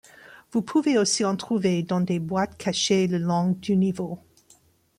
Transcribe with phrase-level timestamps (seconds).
[0.51, 4.17] Vous pouvez aussi en trouver dans des boites cachées le long du niveaux.